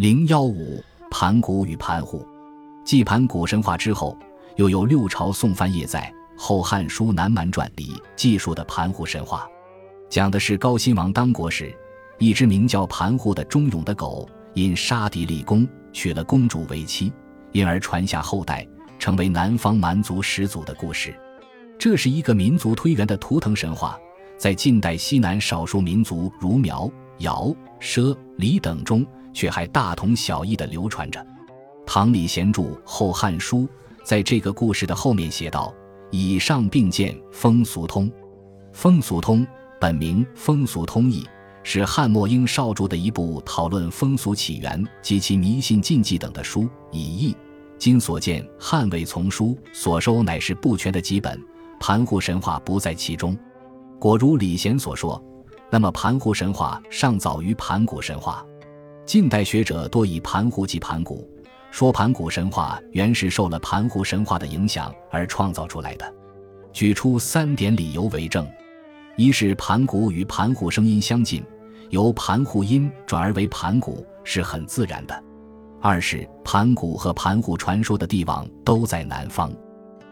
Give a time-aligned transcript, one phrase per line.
[0.00, 2.26] 零幺五盘古与盘户，
[2.86, 4.16] 继盘古神话之后，
[4.56, 9.46] 又有六朝宋范晔在《后汉书南蛮传》里记述的盘户神话，
[10.08, 11.76] 讲的是高辛王当国时，
[12.18, 17.12] 一只名叫盘户的忠勇的狗，因杀敌立功，娶了公主为妻，
[17.52, 18.66] 因而传下后代，
[18.98, 21.14] 成为南方蛮族始祖的故事。
[21.78, 23.98] 这是一个民族推源的图腾神话，
[24.38, 29.06] 在近代西南少数民族如苗、瑶、畲、黎等中。
[29.32, 31.24] 却还大同小异地流传着。
[31.86, 33.58] 唐李贤著《后汉书》
[34.04, 35.74] 在这个故事的后面写道
[36.10, 38.10] ：“以上并见风俗通。
[38.72, 39.46] 风俗通
[39.80, 41.26] 本名风俗通义，
[41.64, 46.68] 是汉末英少著的一部讨论风俗起源及其迷信禁忌等的书。
[46.92, 47.36] 以义
[47.76, 51.40] 今所见汉魏丛书所收乃是不全的几本，
[51.80, 53.36] 盘户神话不在其中。
[53.98, 55.22] 果如李贤所说，
[55.70, 58.44] 那么盘户神话尚早于盘古神话。”
[59.10, 61.28] 近代学者多以盘户即盘古，
[61.72, 66.14] 说盘古神话原是受了盘户神话的影响而创造出来的，
[66.72, 68.48] 举出三点理由为证：
[69.16, 71.42] 一是盘古与盘户声音相近，
[71.88, 75.14] 由盘户音转而为盘古是很自然的；
[75.80, 79.50] 二是盘古和盘户传说的地方都在南方，《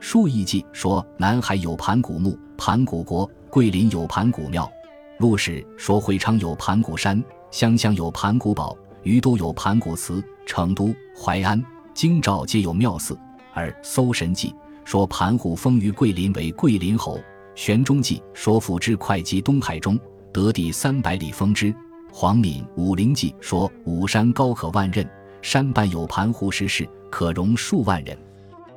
[0.00, 4.66] 数亿记》说南海有盘古墓、盘古国，桂林有盘古庙，
[5.16, 7.24] 《陆史》说会昌有盘古山。
[7.50, 11.62] 湘乡有盘古堡，于都有盘古祠，成都、淮安、
[11.94, 13.18] 京兆皆有庙寺。
[13.52, 14.48] 而《搜神记》
[14.84, 17.16] 说盘虎封于桂林为桂林侯，
[17.54, 19.98] 《玄中记》说府之会稽东海中，
[20.32, 21.74] 得地三百里封之。
[22.12, 25.06] 黄敏《武陵记》说武山高可万仞，
[25.40, 28.16] 山半有盘虎石室，可容数万人，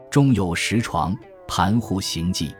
[0.09, 1.15] 中有石床，
[1.47, 2.53] 盘虎行迹。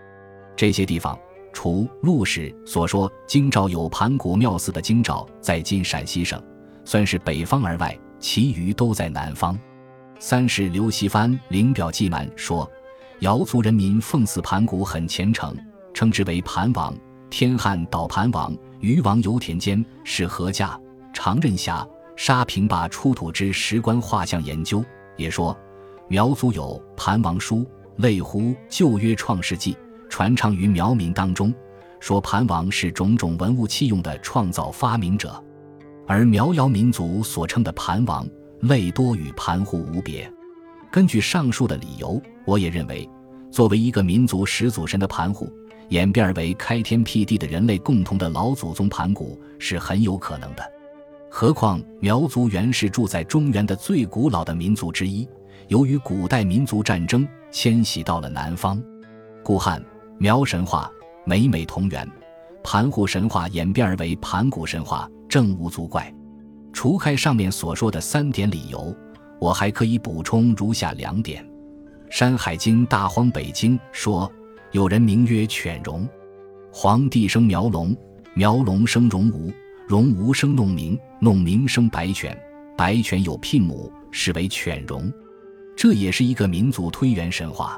[0.56, 1.18] 这些地方。
[1.58, 6.38] 除陆氏所说京兆有盘古庙寺的京兆在今陕西省，
[6.86, 9.60] 算是北方而外，其余都在南方。
[10.20, 12.70] 三是刘锡藩《灵表记满》说，
[13.20, 15.54] 瑶族人民奉祀盘古很虔诚，
[15.94, 16.96] 称之为盘王。
[17.30, 20.80] 天汉倒盘王，余王油田间，是何家
[21.12, 21.86] 常任侠
[22.16, 24.86] 沙坪坝出土之石棺画像研究，
[25.18, 25.58] 也说
[26.08, 27.66] 苗族有盘王书，
[27.98, 29.76] 类乎旧约创世纪。
[30.08, 31.54] 传唱于苗民当中，
[32.00, 35.44] 说盘王是种种文物器用的创造发明者，
[36.08, 38.28] 而苗瑶民族所称的盘王，
[38.62, 40.32] 类多与盘户无别。
[40.92, 43.10] 根据上述的理由，我也认为，
[43.52, 45.52] 作为一个民族始祖神的盘户，
[45.90, 50.64] 演变而为开天辟地的人类共同的老祖宗盘古是很有可能的。
[51.30, 55.28] 何况苗族原是住在中原的最古老的民族之一，
[55.68, 58.82] 由于古代民族战争迁徙到了南方，
[59.44, 59.84] 故汉。
[60.18, 60.90] 苗神话
[61.26, 62.10] 每每同源，
[62.64, 66.10] 盘户神话演变而为盘古神话，正无足怪。
[66.72, 68.96] 除开上面所说的三点理由，
[69.38, 71.44] 我还可以补充如下两点：
[72.10, 74.32] 《山海经·大荒北经》说，
[74.72, 76.08] 有人名曰犬戎，
[76.72, 77.94] 皇帝生苗龙，
[78.34, 79.52] 苗龙生戎吴，
[79.90, 82.34] 戎吴生弄明，弄明生白犬，
[82.78, 85.12] 白犬有牝母，是为犬戎。
[85.76, 87.78] 这也是一个民族推源神话。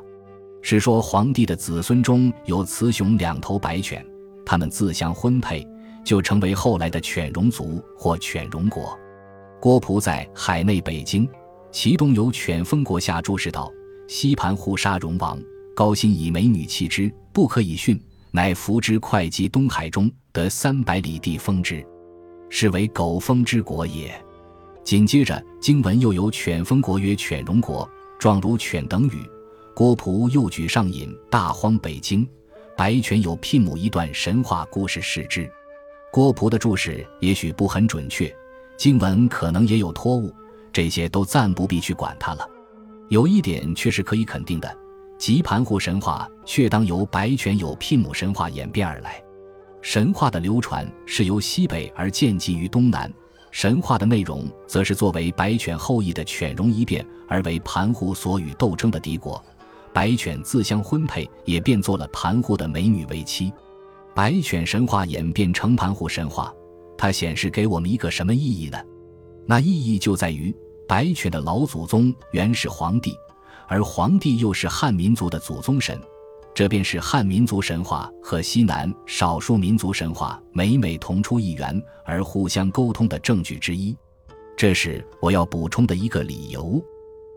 [0.61, 4.05] 是说皇帝的子孙中有雌雄两头白犬，
[4.45, 5.67] 他们自相婚配，
[6.07, 8.97] 就成为后来的犬戎族或犬戎国。
[9.59, 11.27] 郭璞在《海内北京》
[11.69, 13.69] 其东有犬封国下注释道
[14.07, 15.37] ：“西盘户杀戎王，
[15.75, 18.01] 高辛以美女弃之，不可以训，
[18.31, 21.85] 乃服之会稽东海中，得三百里地封之，
[22.49, 24.09] 是为狗封之国也。”
[24.85, 29.29] 紧接着经文又有犬封国曰犬戎国，状如犬等语。
[29.75, 32.25] 郭璞又举上引《大荒北经》，
[32.77, 35.51] 白犬有聘母一段神话故事视之。
[36.17, 38.35] 郭璞的注释也许不很准确，
[38.75, 40.33] 经文可能也有托误，
[40.73, 42.49] 这些都暂不必去管它了。
[43.09, 44.77] 有一点却是可以肯定的，
[45.19, 49.23] 即盘户神话确当由白犬有牝母神话演变而来。
[49.83, 53.13] 神话的流传是由西北而渐及于东南，
[53.51, 59.39] 神话的内容则是作为白犬后裔的犬戎一变而为盘户所与斗争的敌国。
[59.93, 63.53] 白犬自相婚配，也变作了盘户的美女为妻。
[64.17, 66.51] 白犬神话演变成盘户神话，
[66.97, 68.83] 它显示给我们一个什么意义呢？
[69.45, 70.51] 那意义就在于，
[70.87, 73.15] 白犬的老祖宗原是皇帝，
[73.67, 76.01] 而皇帝又是汉民族的祖宗神，
[76.51, 83.95] 这便是汉民族神话和西南少数民族神话每每同出一源而互相沟通的证据之一。
[84.57, 86.83] 这是我要补充的一个理由。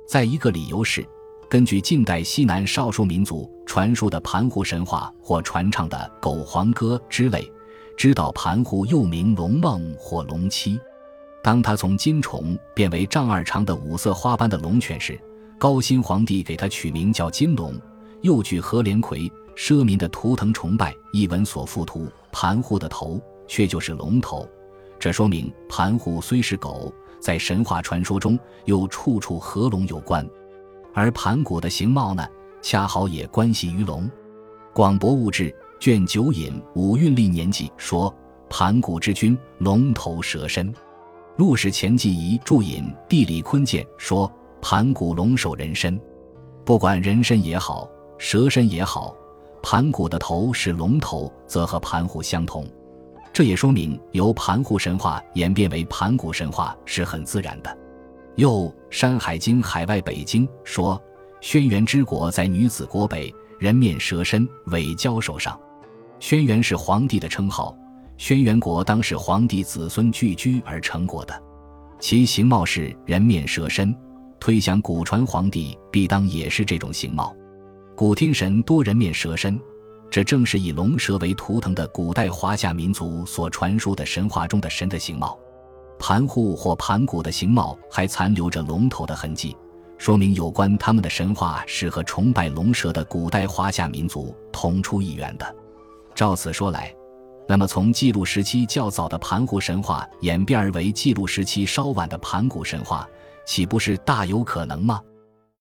[0.09, 1.07] 再一个理由是。
[1.51, 7.53] 根据近代西南少数民族传述的盘户神话或传唱的狗皇歌之类，
[7.97, 10.79] 知道盘户又名龙梦或龙妻。
[11.43, 15.21] 当他从金虫变为丈二长的五色花斑的龙犬时，
[15.59, 17.75] 高辛皇帝给他取名叫金龙。
[18.21, 24.49] 又据何连魁奢民的图腾崇拜一文所附图，盘户的头却就是龙头，
[25.01, 30.25] 这说明盘户虽是狗，在神话传说中又处处和龙有关。
[30.93, 32.27] 而盘古的形貌呢，
[32.63, 34.05] 恰好也关系于龙。
[34.73, 38.15] 《广博物志》卷九引五运历年纪说
[38.51, 40.73] ：“盘古之君，龙头蛇身。”
[41.37, 45.99] 《陆氏前记遗注引地理坤鉴说：“盘古龙首人身。”
[46.65, 47.89] 不管人身也好，
[48.19, 49.17] 蛇身也好，
[49.63, 52.67] 盘古的头是龙头，则和盘户相同。
[53.33, 57.79] 这也说明由盘户神话演变为盘古神话是很自然的。
[58.41, 60.99] 又《山海经·海外北经》说
[61.43, 65.61] ：“轩辕之国在女子国北，人面蛇身，尾交手上。”
[66.19, 67.77] 轩辕是皇帝的称号，
[68.17, 71.43] 轩辕国当是皇帝子孙聚居而成国的，
[71.99, 73.95] 其形貌是人面蛇身，
[74.39, 77.37] 推想古传皇帝必当也是这种形貌。
[77.95, 79.61] 古天神多人面蛇身，
[80.11, 85.39] 这正是以龙蛇为图腾的古代华夏民族所传说的神话中的神的形貌。
[86.01, 89.55] 盘户或盘古的形貌还残留着龙头的痕迹，
[89.99, 95.55] 说明有关他们的神话是和崇拜龙蛇的古代华夏民族同出一源的。
[96.15, 96.93] 照此说来，
[97.47, 103.07] 那么从记录时期较早的盘户神话演变而为记录时期稍晚的盘古神话，
[103.45, 105.03] 岂不是大有可能吗？